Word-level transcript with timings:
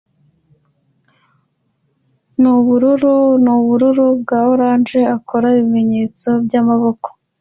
nubururu 2.41 3.15
nubururu 3.43 4.05
bwa 4.21 4.39
orange 4.51 4.99
akora 5.15 5.47
ibimenyetso 5.53 6.29
byamaboko 6.45 7.07